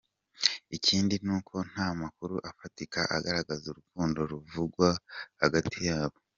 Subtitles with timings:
[0.75, 4.89] Ikindi ni uko nta makuru afatika agaragaza urukundo ruvugwa
[5.43, 6.17] hagati yabo.